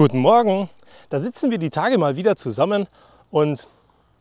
Guten 0.00 0.20
Morgen. 0.20 0.70
Da 1.10 1.20
sitzen 1.20 1.50
wir 1.50 1.58
die 1.58 1.68
Tage 1.68 1.98
mal 1.98 2.16
wieder 2.16 2.34
zusammen 2.34 2.86
und 3.30 3.68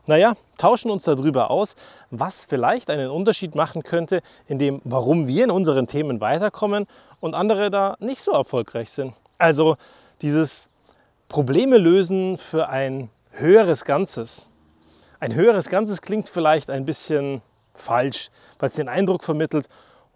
naja, 0.07 0.33
tauschen 0.57 0.91
uns 0.91 1.05
darüber 1.05 1.49
aus, 1.49 1.77
was 2.11 2.43
vielleicht 2.43 2.89
einen 2.89 3.09
Unterschied 3.09 3.55
machen 3.55 3.83
könnte, 3.83 4.21
in 4.45 4.59
dem, 4.59 4.81
warum 4.83 5.29
wir 5.29 5.45
in 5.45 5.51
unseren 5.51 5.87
Themen 5.87 6.19
weiterkommen 6.19 6.85
und 7.21 7.33
andere 7.33 7.71
da 7.71 7.95
nicht 8.01 8.21
so 8.21 8.33
erfolgreich 8.33 8.91
sind. 8.91 9.13
Also 9.37 9.77
dieses 10.21 10.69
Probleme 11.29 11.77
lösen 11.77 12.37
für 12.37 12.67
ein 12.67 13.09
höheres 13.31 13.85
Ganzes. 13.85 14.49
Ein 15.21 15.33
höheres 15.33 15.69
Ganzes 15.69 16.01
klingt 16.01 16.27
vielleicht 16.27 16.69
ein 16.69 16.83
bisschen 16.83 17.41
falsch, 17.73 18.31
weil 18.59 18.67
es 18.67 18.75
den 18.75 18.89
Eindruck 18.89 19.23
vermittelt, 19.23 19.69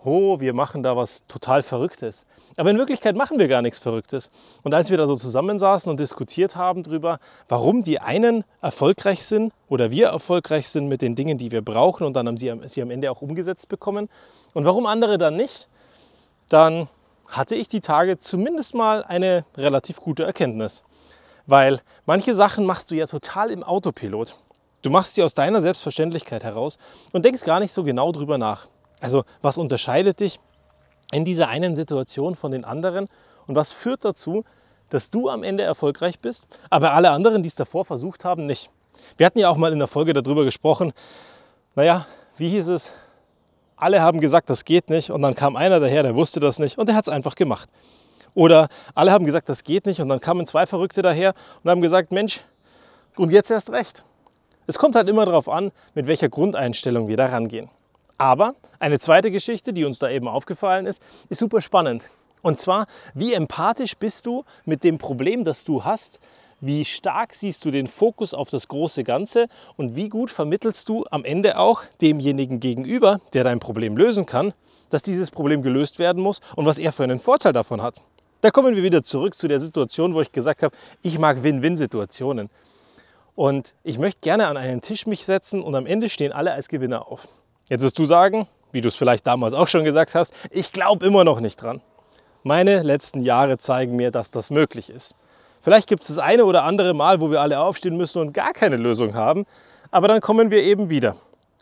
oh, 0.03 0.39
wir 0.39 0.53
machen 0.53 0.83
da 0.83 0.95
was 0.95 1.25
total 1.27 1.63
Verrücktes. 1.63 2.25
Aber 2.57 2.69
in 2.69 2.77
Wirklichkeit 2.77 3.15
machen 3.15 3.39
wir 3.39 3.47
gar 3.47 3.61
nichts 3.61 3.79
Verrücktes. 3.79 4.31
Und 4.61 4.73
als 4.73 4.89
wir 4.89 4.97
da 4.97 5.07
so 5.07 5.15
zusammensaßen 5.15 5.89
und 5.89 5.99
diskutiert 5.99 6.55
haben 6.55 6.83
darüber, 6.83 7.19
warum 7.47 7.83
die 7.83 7.99
einen 7.99 8.43
erfolgreich 8.61 9.23
sind 9.23 9.53
oder 9.69 9.91
wir 9.91 10.07
erfolgreich 10.07 10.67
sind 10.67 10.87
mit 10.87 11.01
den 11.01 11.15
Dingen, 11.15 11.37
die 11.37 11.51
wir 11.51 11.61
brauchen 11.61 12.05
und 12.05 12.13
dann 12.13 12.27
haben 12.27 12.37
sie, 12.37 12.53
sie 12.65 12.81
am 12.81 12.91
Ende 12.91 13.09
auch 13.11 13.21
umgesetzt 13.21 13.69
bekommen 13.69 14.09
und 14.53 14.65
warum 14.65 14.85
andere 14.85 15.17
dann 15.17 15.35
nicht, 15.35 15.67
dann 16.49 16.87
hatte 17.27 17.55
ich 17.55 17.67
die 17.67 17.81
Tage 17.81 18.19
zumindest 18.19 18.75
mal 18.75 19.03
eine 19.03 19.45
relativ 19.57 20.01
gute 20.01 20.23
Erkenntnis. 20.23 20.83
Weil 21.45 21.81
manche 22.05 22.35
Sachen 22.35 22.65
machst 22.65 22.91
du 22.91 22.95
ja 22.95 23.07
total 23.07 23.51
im 23.51 23.63
Autopilot. 23.63 24.37
Du 24.81 24.89
machst 24.89 25.15
sie 25.15 25.23
aus 25.23 25.33
deiner 25.33 25.61
Selbstverständlichkeit 25.61 26.43
heraus 26.43 26.77
und 27.11 27.25
denkst 27.25 27.43
gar 27.43 27.59
nicht 27.59 27.73
so 27.73 27.83
genau 27.83 28.11
drüber 28.11 28.37
nach. 28.37 28.67
Also 29.03 29.25
was 29.41 29.57
unterscheidet 29.57 30.21
dich 30.21 30.39
in 31.11 31.25
dieser 31.25 31.49
einen 31.49 31.75
Situation 31.75 32.35
von 32.35 32.51
den 32.51 32.63
anderen 32.63 33.09
und 33.47 33.55
was 33.55 33.73
führt 33.73 34.05
dazu, 34.05 34.45
dass 34.89 35.09
du 35.09 35.29
am 35.29 35.43
Ende 35.43 35.63
erfolgreich 35.63 36.21
bist, 36.21 36.45
aber 36.69 36.93
alle 36.93 37.11
anderen, 37.11 37.43
die 37.43 37.49
es 37.49 37.55
davor 37.55 37.83
versucht 37.83 38.23
haben, 38.23 38.45
nicht. 38.45 38.71
Wir 39.17 39.25
hatten 39.25 39.39
ja 39.39 39.49
auch 39.49 39.57
mal 39.57 39.73
in 39.73 39.79
der 39.79 39.89
Folge 39.89 40.13
darüber 40.13 40.45
gesprochen, 40.45 40.93
naja, 41.75 42.05
wie 42.37 42.47
hieß 42.47 42.69
es, 42.69 42.93
alle 43.75 44.01
haben 44.01 44.21
gesagt, 44.21 44.49
das 44.49 44.63
geht 44.63 44.89
nicht 44.89 45.11
und 45.11 45.21
dann 45.21 45.35
kam 45.35 45.57
einer 45.57 45.81
daher, 45.81 46.03
der 46.03 46.15
wusste 46.15 46.39
das 46.39 46.59
nicht 46.59 46.77
und 46.77 46.87
der 46.87 46.95
hat 46.95 47.05
es 47.05 47.09
einfach 47.09 47.35
gemacht. 47.35 47.69
Oder 48.35 48.69
alle 48.95 49.11
haben 49.11 49.25
gesagt, 49.25 49.49
das 49.49 49.65
geht 49.65 49.85
nicht 49.85 49.99
und 49.99 50.07
dann 50.07 50.21
kamen 50.21 50.47
zwei 50.47 50.65
Verrückte 50.65 51.01
daher 51.01 51.33
und 51.61 51.69
haben 51.69 51.81
gesagt, 51.81 52.13
Mensch, 52.13 52.39
und 53.17 53.31
jetzt 53.31 53.51
erst 53.51 53.69
recht. 53.71 54.05
Es 54.65 54.77
kommt 54.77 54.95
halt 54.95 55.09
immer 55.09 55.25
darauf 55.25 55.49
an, 55.49 55.73
mit 55.93 56.07
welcher 56.07 56.29
Grundeinstellung 56.29 57.09
wir 57.09 57.17
da 57.17 57.25
rangehen. 57.25 57.69
Aber 58.17 58.55
eine 58.79 58.99
zweite 58.99 59.31
Geschichte, 59.31 59.73
die 59.73 59.85
uns 59.85 59.99
da 59.99 60.09
eben 60.09 60.27
aufgefallen 60.27 60.85
ist, 60.85 61.01
ist 61.29 61.39
super 61.39 61.61
spannend. 61.61 62.03
Und 62.41 62.59
zwar, 62.59 62.85
wie 63.13 63.33
empathisch 63.33 63.95
bist 63.97 64.25
du 64.25 64.43
mit 64.65 64.83
dem 64.83 64.97
Problem, 64.97 65.43
das 65.43 65.63
du 65.63 65.83
hast? 65.83 66.19
Wie 66.59 66.85
stark 66.85 67.33
siehst 67.33 67.65
du 67.65 67.71
den 67.71 67.87
Fokus 67.87 68.33
auf 68.33 68.49
das 68.49 68.67
große 68.67 69.03
Ganze 69.03 69.47
und 69.75 69.95
wie 69.95 70.09
gut 70.09 70.31
vermittelst 70.31 70.87
du 70.87 71.03
am 71.11 71.25
Ende 71.25 71.57
auch 71.57 71.83
demjenigen 72.01 72.59
gegenüber, 72.59 73.19
der 73.33 73.43
dein 73.43 73.59
Problem 73.59 73.97
lösen 73.97 74.25
kann, 74.25 74.53
dass 74.89 75.01
dieses 75.03 75.31
Problem 75.31 75.61
gelöst 75.61 75.99
werden 75.99 76.21
muss 76.21 76.39
und 76.55 76.65
was 76.65 76.77
er 76.77 76.93
für 76.93 77.03
einen 77.03 77.19
Vorteil 77.19 77.51
davon 77.51 77.81
hat? 77.81 77.95
Da 78.39 78.51
kommen 78.51 78.75
wir 78.75 78.83
wieder 78.83 79.03
zurück 79.03 79.37
zu 79.37 79.47
der 79.47 79.59
Situation, 79.59 80.13
wo 80.13 80.21
ich 80.21 80.31
gesagt 80.31 80.63
habe, 80.63 80.75
ich 81.01 81.17
mag 81.17 81.43
Win-Win-Situationen. 81.43 82.49
Und 83.35 83.73
ich 83.83 83.97
möchte 83.97 84.21
gerne 84.21 84.47
an 84.47 84.57
einen 84.57 84.81
Tisch 84.81 85.07
mich 85.07 85.25
setzen 85.25 85.63
und 85.63 85.75
am 85.75 85.85
Ende 85.85 86.09
stehen 86.09 86.31
alle 86.31 86.51
als 86.51 86.67
Gewinner 86.67 87.07
auf. 87.07 87.27
Jetzt 87.73 87.81
wirst 87.81 87.97
du 87.97 88.05
sagen, 88.05 88.45
wie 88.71 88.81
du 88.81 88.87
es 88.89 88.95
vielleicht 88.95 89.25
damals 89.25 89.55
auch 89.55 89.67
schon 89.67 89.83
gesagt 89.83 90.13
hast, 90.13 90.31
ich 90.51 90.71
glaube 90.71 91.07
immer 91.07 91.23
noch 91.23 91.39
nicht 91.39 91.59
dran. 91.59 91.81
Meine 92.43 92.83
letzten 92.83 93.19
Jahre 93.19 93.57
zeigen 93.57 93.95
mir, 93.95 94.11
dass 94.11 94.29
das 94.29 94.51
möglich 94.51 94.91
ist. 94.91 95.15
Vielleicht 95.59 95.89
gibt 95.89 96.03
es 96.03 96.09
das 96.09 96.19
eine 96.19 96.45
oder 96.45 96.65
andere 96.65 96.93
Mal, 96.93 97.19
wo 97.19 97.31
wir 97.31 97.41
alle 97.41 97.59
aufstehen 97.59 97.97
müssen 97.97 98.19
und 98.19 98.31
gar 98.31 98.53
keine 98.53 98.77
Lösung 98.77 99.15
haben, 99.15 99.47
aber 99.89 100.07
dann 100.07 100.21
kommen 100.21 100.51
wir 100.51 100.61
eben 100.61 100.91
wieder. 100.91 101.15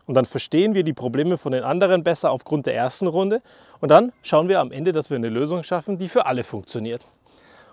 Und 0.06 0.16
dann 0.16 0.26
verstehen 0.26 0.74
wir 0.74 0.84
die 0.84 0.92
Probleme 0.92 1.38
von 1.38 1.54
den 1.54 1.64
anderen 1.64 2.04
besser 2.04 2.32
aufgrund 2.32 2.66
der 2.66 2.76
ersten 2.76 3.08
Runde 3.08 3.42
und 3.80 3.88
dann 3.88 4.12
schauen 4.22 4.50
wir 4.50 4.60
am 4.60 4.74
Ende, 4.74 4.92
dass 4.92 5.10
wir 5.10 5.16
eine 5.16 5.30
Lösung 5.30 5.64
schaffen, 5.64 5.98
die 5.98 6.10
für 6.10 6.26
alle 6.26 6.44
funktioniert. 6.44 7.08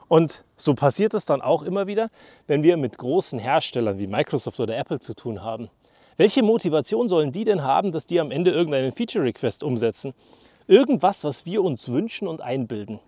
Und 0.06 0.44
so 0.56 0.75
passiert 0.75 1.12
es 1.12 1.26
dann 1.26 1.43
auch 1.43 1.65
immer 1.65 1.88
wieder, 1.88 2.09
wenn 2.47 2.62
wir 2.62 2.76
mit 2.76 2.99
großen 2.99 3.41
Herstellern 3.41 3.99
wie 3.99 4.06
Microsoft 4.06 4.60
oder 4.60 4.78
Apple 4.78 5.00
zu 5.00 5.15
tun 5.15 5.43
haben. 5.43 5.70
Welche 6.19 6.43
Motivation 6.43 7.09
sollen 7.09 7.31
die 7.31 7.45
denn 7.45 7.62
haben, 7.62 7.93
dass 7.93 8.05
die 8.05 8.19
am 8.19 8.33
Ende 8.33 8.51
irgendeinen 8.51 8.91
Feature-Request 8.91 9.62
umsetzen? 9.62 10.15
Irgendwas, 10.67 11.23
was 11.23 11.47
wir 11.47 11.62
uns 11.62 11.89
wünschen 11.89 12.27
und 12.27 12.41
einbilden. 12.41 12.99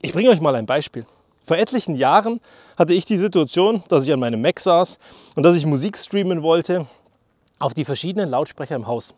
Ich 0.00 0.14
bringe 0.14 0.30
euch 0.30 0.40
mal 0.40 0.54
ein 0.54 0.64
Beispiel. 0.64 1.04
Vor 1.44 1.58
etlichen 1.58 1.94
Jahren 1.94 2.40
hatte 2.78 2.94
ich 2.94 3.04
die 3.04 3.18
Situation, 3.18 3.82
dass 3.88 4.04
ich 4.04 4.12
an 4.14 4.18
meinem 4.18 4.40
Mac 4.40 4.58
saß 4.58 4.98
und 5.34 5.42
dass 5.42 5.56
ich 5.56 5.66
Musik 5.66 5.98
streamen 5.98 6.42
wollte 6.42 6.86
auf 7.58 7.74
die 7.74 7.84
verschiedenen 7.84 8.30
Lautsprecher 8.30 8.76
im 8.76 8.86
Haus. 8.86 9.12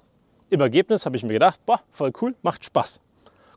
Im 0.50 0.60
Ergebnis 0.60 1.06
habe 1.06 1.16
ich 1.16 1.22
mir 1.22 1.34
gedacht, 1.34 1.60
boah, 1.66 1.80
voll 1.88 2.10
cool, 2.20 2.34
macht 2.42 2.64
Spaß. 2.64 3.00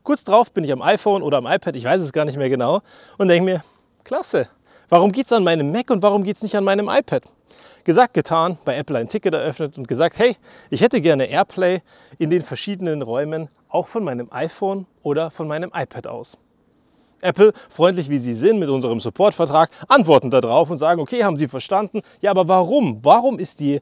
Kurz 0.04 0.22
drauf 0.22 0.52
bin 0.52 0.62
ich 0.62 0.70
am 0.70 0.82
iPhone 0.82 1.20
oder 1.20 1.38
am 1.38 1.48
iPad, 1.48 1.74
ich 1.74 1.84
weiß 1.84 2.00
es 2.00 2.12
gar 2.12 2.24
nicht 2.24 2.38
mehr 2.38 2.48
genau, 2.48 2.80
und 3.18 3.26
denke 3.26 3.44
mir, 3.44 3.64
klasse, 4.04 4.48
warum 4.88 5.10
geht 5.10 5.26
es 5.26 5.32
an 5.32 5.42
meinem 5.42 5.72
Mac 5.72 5.90
und 5.90 6.00
warum 6.00 6.22
geht 6.22 6.36
es 6.36 6.44
nicht 6.44 6.56
an 6.56 6.62
meinem 6.62 6.88
iPad? 6.88 7.24
Gesagt, 7.84 8.14
getan, 8.14 8.58
bei 8.64 8.76
Apple 8.76 8.98
ein 8.98 9.08
Ticket 9.08 9.34
eröffnet 9.34 9.78
und 9.78 9.88
gesagt, 9.88 10.18
hey, 10.18 10.36
ich 10.68 10.80
hätte 10.82 11.00
gerne 11.00 11.26
Airplay 11.26 11.80
in 12.18 12.30
den 12.30 12.42
verschiedenen 12.42 13.02
Räumen, 13.02 13.48
auch 13.68 13.88
von 13.88 14.04
meinem 14.04 14.30
iPhone 14.32 14.86
oder 15.02 15.30
von 15.30 15.48
meinem 15.48 15.70
iPad 15.74 16.06
aus. 16.06 16.36
Apple, 17.22 17.52
freundlich 17.68 18.08
wie 18.08 18.18
sie 18.18 18.34
sind 18.34 18.58
mit 18.58 18.68
unserem 18.68 19.00
Supportvertrag, 19.00 19.70
antworten 19.88 20.30
darauf 20.30 20.70
und 20.70 20.78
sagen, 20.78 21.00
okay, 21.00 21.24
haben 21.24 21.36
Sie 21.36 21.48
verstanden. 21.48 22.02
Ja, 22.20 22.30
aber 22.30 22.48
warum? 22.48 23.04
Warum 23.04 23.38
ist 23.38 23.60
die 23.60 23.80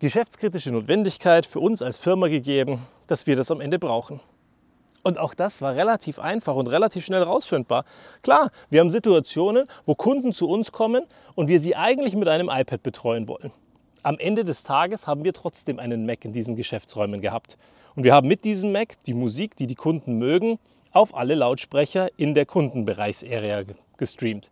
geschäftskritische 0.00 0.72
Notwendigkeit 0.72 1.46
für 1.46 1.60
uns 1.60 1.82
als 1.82 1.98
Firma 1.98 2.28
gegeben, 2.28 2.80
dass 3.06 3.26
wir 3.26 3.36
das 3.36 3.50
am 3.50 3.60
Ende 3.60 3.78
brauchen? 3.78 4.20
Und 5.04 5.18
auch 5.18 5.34
das 5.34 5.60
war 5.60 5.76
relativ 5.76 6.18
einfach 6.18 6.54
und 6.54 6.66
relativ 6.66 7.04
schnell 7.04 7.22
rausfindbar. 7.22 7.84
Klar, 8.22 8.50
wir 8.70 8.80
haben 8.80 8.88
Situationen, 8.88 9.68
wo 9.84 9.94
Kunden 9.94 10.32
zu 10.32 10.48
uns 10.48 10.72
kommen 10.72 11.04
und 11.34 11.48
wir 11.48 11.60
sie 11.60 11.76
eigentlich 11.76 12.16
mit 12.16 12.26
einem 12.26 12.48
iPad 12.50 12.82
betreuen 12.82 13.28
wollen. 13.28 13.52
Am 14.02 14.18
Ende 14.18 14.44
des 14.44 14.62
Tages 14.62 15.06
haben 15.06 15.22
wir 15.22 15.34
trotzdem 15.34 15.78
einen 15.78 16.06
Mac 16.06 16.24
in 16.24 16.32
diesen 16.32 16.56
Geschäftsräumen 16.56 17.20
gehabt. 17.20 17.58
Und 17.94 18.04
wir 18.04 18.14
haben 18.14 18.28
mit 18.28 18.44
diesem 18.44 18.72
Mac 18.72 18.94
die 19.04 19.12
Musik, 19.12 19.56
die 19.56 19.66
die 19.66 19.74
Kunden 19.74 20.18
mögen, 20.18 20.58
auf 20.90 21.14
alle 21.14 21.34
Lautsprecher 21.34 22.08
in 22.16 22.32
der 22.32 22.46
Kundenbereichsarea 22.46 23.64
gestreamt. 23.98 24.50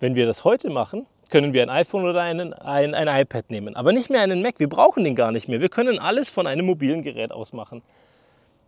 Wenn 0.00 0.16
wir 0.16 0.26
das 0.26 0.44
heute 0.44 0.70
machen, 0.70 1.06
können 1.30 1.52
wir 1.52 1.62
ein 1.62 1.70
iPhone 1.70 2.04
oder 2.04 2.20
einen, 2.22 2.52
ein, 2.52 2.94
ein 2.94 3.08
iPad 3.22 3.48
nehmen, 3.50 3.76
aber 3.76 3.92
nicht 3.92 4.10
mehr 4.10 4.22
einen 4.22 4.42
Mac. 4.42 4.58
Wir 4.58 4.68
brauchen 4.68 5.04
den 5.04 5.14
gar 5.14 5.30
nicht 5.30 5.46
mehr. 5.48 5.60
Wir 5.60 5.68
können 5.68 6.00
alles 6.00 6.30
von 6.30 6.48
einem 6.48 6.66
mobilen 6.66 7.02
Gerät 7.02 7.30
aus 7.30 7.52
machen. 7.52 7.82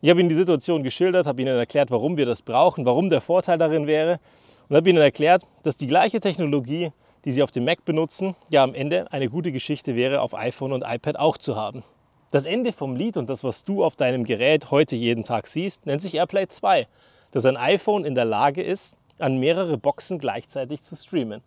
Ich 0.01 0.11
habe 0.11 0.21
Ihnen 0.21 0.29
die 0.29 0.35
Situation 0.35 0.83
geschildert, 0.83 1.27
habe 1.27 1.41
Ihnen 1.41 1.57
erklärt, 1.57 1.91
warum 1.91 2.17
wir 2.17 2.27
das 2.27 2.43
brauchen, 2.43 2.85
warum 2.85 3.11
der 3.11 3.21
Vorteil 3.21 3.59
darin 3.59 3.87
wäre 3.87 4.21
und 4.69 4.77
habe 4.77 4.89
Ihnen 4.91 5.01
erklärt, 5.01 5.43
dass 5.63 5.77
die 5.77 5.87
gleiche 5.87 6.21
Technologie, 6.21 6.93
die 7.25 7.33
Sie 7.33 7.43
auf 7.43 7.51
dem 7.51 7.65
Mac 7.65 7.85
benutzen, 7.85 8.35
ja 8.51 8.63
am 8.63 8.75
Ende 8.75 9.11
eine 9.13 9.29
gute 9.29 9.53
Geschichte 9.53 9.97
wäre, 9.97 10.21
auf 10.21 10.35
iPhone 10.35 10.73
und 10.73 10.85
iPad 10.87 11.19
auch 11.19 11.39
zu 11.39 11.57
haben. 11.57 11.83
Das 12.31 12.45
Ende 12.45 12.73
vom 12.73 12.97
Lied 12.97 13.17
und 13.17 13.31
das, 13.31 13.45
was 13.45 13.65
du 13.65 13.85
auf 13.85 13.97
deinem 13.97 14.25
Gerät 14.25 14.71
heute 14.71 14.97
jeden 14.97 15.25
Tag 15.25 15.47
siehst, 15.47 15.87
nennt 15.87 16.03
sich 16.03 16.17
AirPlay 16.17 16.49
2, 16.49 16.87
dass 17.31 17.47
ein 17.47 17.57
iPhone 17.57 18.05
in 18.05 18.15
der 18.15 18.25
Lage 18.25 18.63
ist, 18.63 18.97
an 19.19 19.39
mehrere 19.39 19.79
Boxen 19.79 20.19
gleichzeitig 20.19 20.83
zu 20.83 20.97
streamen. 20.97 21.43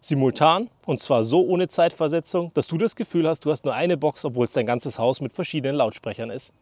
Simultan 0.00 0.70
und 0.86 1.00
zwar 1.00 1.24
so 1.24 1.44
ohne 1.44 1.66
Zeitversetzung, 1.66 2.52
dass 2.54 2.68
du 2.68 2.78
das 2.78 2.94
Gefühl 2.94 3.28
hast, 3.28 3.44
du 3.44 3.50
hast 3.50 3.64
nur 3.64 3.74
eine 3.74 3.96
Box, 3.96 4.24
obwohl 4.24 4.44
es 4.44 4.52
dein 4.52 4.66
ganzes 4.66 4.98
Haus 4.98 5.20
mit 5.20 5.32
verschiedenen 5.32 5.74
Lautsprechern 5.74 6.30
ist. 6.30 6.52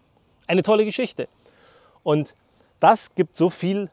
Eine 0.47 0.63
tolle 0.63 0.85
Geschichte. 0.85 1.29
Und 2.03 2.35
das 2.81 3.15
gibt 3.15 3.37
so 3.37 3.51
viel 3.51 3.91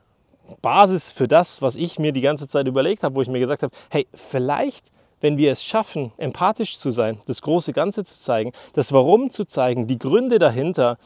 Basis 0.62 1.12
für 1.12 1.28
das, 1.28 1.62
was 1.62 1.76
ich 1.76 2.00
mir 2.00 2.12
die 2.12 2.22
ganze 2.22 2.48
Zeit 2.48 2.68
überlegt 2.68 3.04
habe, 3.04 3.16
wo 3.16 3.22
ich 3.22 3.28
mir 3.28 3.40
gesagt 3.40 3.64
habe, 3.64 3.76
hey, 3.90 4.08
vielleicht, 4.14 4.92
wenn 5.22 5.38
wir 5.38 5.52
es 5.52 5.64
schaffen, 5.64 6.12
empathisch 6.18 6.78
zu 6.80 6.92
sein, 6.92 7.20
das 7.28 7.42
große 7.42 7.74
Ganze 7.74 8.04
zu 8.04 8.20
zeigen, 8.20 8.52
das 8.74 8.92
Warum 8.92 9.32
zu 9.32 9.46
zeigen, 9.46 9.88
die 9.88 9.98
Gründe 9.98 10.40
dahinter 10.40 10.98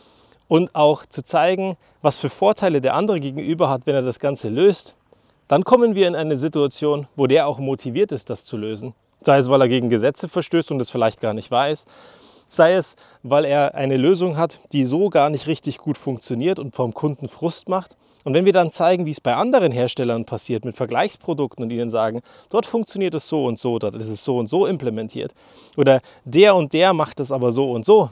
und 0.48 0.74
auch 0.76 1.06
zu 1.06 1.24
zeigen, 1.24 1.78
was 2.02 2.20
für 2.20 2.30
Vorteile 2.30 2.82
der 2.82 2.96
andere 2.96 3.20
gegenüber 3.20 3.70
hat, 3.70 3.82
wenn 3.86 3.96
er 3.96 4.02
das 4.02 4.20
Ganze 4.20 4.50
löst, 4.50 4.96
dann 5.48 5.64
kommen 5.64 5.96
wir 5.96 6.08
in 6.08 6.16
eine 6.16 6.36
Situation, 6.36 7.08
wo 7.16 7.28
der 7.28 7.48
auch 7.48 7.60
motiviert 7.60 8.12
ist, 8.12 8.30
das 8.30 8.44
zu 8.44 8.58
lösen. 8.58 8.94
Sei 9.22 9.38
es, 9.38 9.50
weil 9.50 9.62
er 9.62 9.68
gegen 9.68 9.90
Gesetze 9.90 10.28
verstößt 10.28 10.72
und 10.72 10.82
es 10.82 10.90
vielleicht 10.90 11.22
gar 11.22 11.34
nicht 11.34 11.52
weiß, 11.52 11.86
sei 12.48 12.74
es, 12.74 12.96
weil 13.24 13.46
er 13.46 13.76
eine 13.76 13.98
Lösung 13.98 14.38
hat, 14.38 14.60
die 14.72 14.86
so 14.86 15.10
gar 15.10 15.30
nicht 15.30 15.48
richtig 15.48 15.78
gut 15.78 15.98
funktioniert 15.98 16.60
und 16.60 16.76
vom 16.76 16.94
Kunden 16.94 17.28
Frust 17.28 17.70
macht. 17.70 17.98
Und 18.24 18.34
wenn 18.34 18.46
wir 18.46 18.54
dann 18.54 18.72
zeigen, 18.72 19.06
wie 19.06 19.12
es 19.12 19.22
bei 19.22 19.36
anderen 19.36 19.72
Herstellern 19.72 20.26
passiert 20.26 20.66
mit 20.66 20.76
Vergleichsprodukten 20.76 21.64
und 21.64 21.72
ihnen 21.72 21.90
sagen, 21.90 22.22
dort 22.50 22.66
funktioniert 22.66 23.16
es 23.16 23.28
so 23.28 23.46
und 23.46 23.58
so, 23.58 23.80
dort 23.80 23.96
ist 23.96 24.10
es 24.10 24.24
so 24.24 24.38
und 24.38 24.50
so 24.50 24.66
implementiert 24.66 25.34
oder 25.78 26.02
der 26.26 26.56
und 26.56 26.74
der 26.74 26.92
macht 26.92 27.22
es 27.22 27.32
aber 27.32 27.54
so 27.54 27.72
und 27.72 27.86
so, 27.86 28.10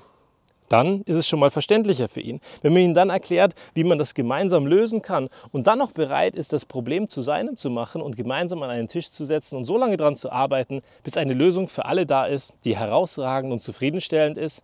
dann 0.70 1.02
ist 1.04 1.16
es 1.16 1.28
schon 1.28 1.40
mal 1.40 1.52
verständlicher 1.52 2.08
für 2.08 2.22
ihn. 2.22 2.42
Wenn 2.62 2.74
man 2.74 2.82
ihm 2.82 2.94
dann 2.94 3.10
erklärt, 3.10 3.54
wie 3.74 3.84
man 3.84 4.00
das 4.00 4.14
gemeinsam 4.14 4.66
lösen 4.66 5.02
kann 5.02 5.30
und 5.52 5.68
dann 5.68 5.80
noch 5.80 5.92
bereit 5.92 6.36
ist, 6.36 6.54
das 6.54 6.66
Problem 6.66 7.10
zu 7.10 7.22
seinem 7.22 7.58
zu 7.58 7.70
machen 7.70 8.02
und 8.02 8.16
gemeinsam 8.16 8.64
an 8.64 8.70
einen 8.70 8.88
Tisch 8.88 9.12
zu 9.12 9.26
setzen 9.26 9.58
und 9.58 9.66
so 9.66 9.78
lange 9.78 9.98
daran 9.98 10.16
zu 10.16 10.32
arbeiten, 10.32 10.82
bis 11.04 11.18
eine 11.18 11.34
Lösung 11.34 11.68
für 11.68 11.86
alle 11.86 12.06
da 12.06 12.26
ist, 12.26 12.54
die 12.64 12.78
herausragend 12.78 13.52
und 13.52 13.60
zufriedenstellend 13.60 14.38
ist, 14.38 14.64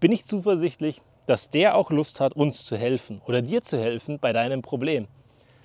bin 0.00 0.12
ich 0.12 0.24
zuversichtlich, 0.26 1.00
dass 1.26 1.50
der 1.50 1.76
auch 1.76 1.90
Lust 1.90 2.20
hat, 2.20 2.34
uns 2.34 2.64
zu 2.64 2.76
helfen 2.76 3.20
oder 3.26 3.42
dir 3.42 3.62
zu 3.62 3.78
helfen 3.78 4.18
bei 4.18 4.32
deinem 4.32 4.62
Problem. 4.62 5.08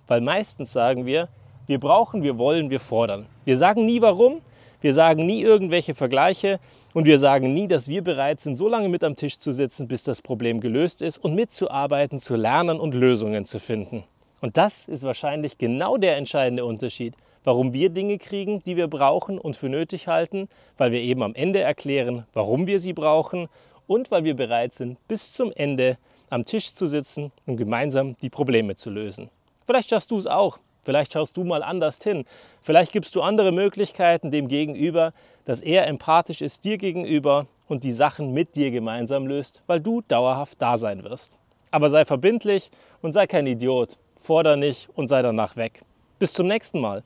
Weil 0.08 0.22
meistens 0.22 0.74
sagen 0.74 1.06
wir, 1.06 1.30
wir 1.68 1.80
brauchen, 1.80 2.24
wir 2.24 2.38
wollen, 2.38 2.70
wir 2.70 2.82
fordern. 2.82 3.28
Wir 3.46 3.58
sagen 3.58 3.86
nie 3.86 4.02
warum, 4.02 4.42
wir 4.84 4.94
sagen 4.94 5.26
nie 5.26 5.42
irgendwelche 5.42 5.96
Vergleiche 5.96 6.60
und 6.94 7.06
wir 7.06 7.18
sagen 7.18 7.54
nie, 7.54 7.70
dass 7.70 7.88
wir 7.88 8.04
bereit 8.04 8.42
sind, 8.42 8.58
so 8.58 8.68
lange 8.68 8.90
mit 8.90 9.06
am 9.06 9.16
Tisch 9.16 9.40
zu 9.40 9.54
sitzen, 9.54 9.88
bis 9.88 10.04
das 10.04 10.22
Problem 10.22 10.60
gelöst 10.60 11.02
ist 11.02 11.18
und 11.20 11.36
mitzuarbeiten, 11.36 12.20
zu 12.20 12.36
lernen 12.36 12.82
und 12.82 12.94
Lösungen 12.94 13.46
zu 13.46 13.60
finden. 13.60 14.04
Und 14.42 14.58
das 14.58 14.90
ist 14.90 15.04
wahrscheinlich 15.04 15.58
genau 15.58 15.96
der 15.96 16.18
entscheidende 16.18 16.66
Unterschied, 16.66 17.16
warum 17.46 17.72
wir 17.72 17.92
Dinge 17.92 18.18
kriegen, 18.18 18.60
die 18.60 18.76
wir 18.76 18.90
brauchen 18.90 19.40
und 19.40 19.56
für 19.56 19.70
nötig 19.70 20.10
halten, 20.10 20.50
weil 20.78 20.92
wir 20.92 21.00
eben 21.00 21.24
am 21.24 21.34
Ende 21.34 21.62
erklären, 21.62 22.26
warum 22.34 22.68
wir 22.68 22.82
sie 22.82 22.92
brauchen 22.92 23.48
und 23.88 24.12
weil 24.12 24.26
wir 24.26 24.36
bereit 24.36 24.74
sind, 24.74 24.98
bis 25.08 25.32
zum 25.32 25.54
Ende 25.56 25.98
am 26.30 26.44
Tisch 26.44 26.76
zu 26.76 26.88
sitzen 26.88 27.32
und 27.46 27.56
gemeinsam 27.56 28.18
die 28.22 28.30
Probleme 28.30 28.76
zu 28.76 28.90
lösen. 28.90 29.30
Vielleicht 29.66 29.92
schaffst 29.92 30.12
du 30.12 30.18
es 30.18 30.28
auch. 30.28 30.58
Vielleicht 30.84 31.14
schaust 31.14 31.38
du 31.38 31.44
mal 31.44 31.64
anders 31.64 32.00
hin. 32.04 32.26
Vielleicht 32.62 32.92
gibst 32.92 33.16
du 33.16 33.22
andere 33.22 33.52
Möglichkeiten 33.52 34.32
dem 34.32 34.48
Gegenüber, 34.48 35.14
dass 35.46 35.62
er 35.62 35.88
empathisch 35.88 36.42
ist 36.42 36.64
dir 36.66 36.78
gegenüber 36.78 37.48
und 37.68 37.84
die 37.84 37.94
Sachen 37.94 38.34
mit 38.34 38.56
dir 38.56 38.72
gemeinsam 38.72 39.28
löst, 39.28 39.64
weil 39.68 39.80
du 39.80 40.02
dauerhaft 40.02 40.62
da 40.62 40.78
sein 40.78 41.04
wirst. 41.04 41.40
Aber 41.72 41.90
sei 41.90 42.06
verbindlich 42.06 42.70
und 43.02 43.14
sei 43.14 43.28
kein 43.28 43.48
Idiot. 43.48 43.98
Forder 44.18 44.56
nicht 44.56 44.90
und 44.96 45.08
sei 45.08 45.22
danach 45.22 45.56
weg. 45.56 45.82
Bis 46.20 46.34
zum 46.34 46.48
nächsten 46.48 46.80
Mal. 46.80 47.04